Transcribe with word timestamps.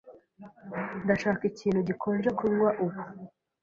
Ndashaka 1.03 1.43
ikintu 1.51 1.79
gikonje 1.87 2.29
kunywa 2.37 2.69
ubu. 2.83 2.99